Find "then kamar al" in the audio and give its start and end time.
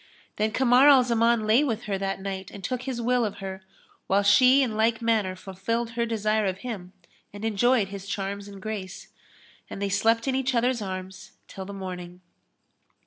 0.37-1.03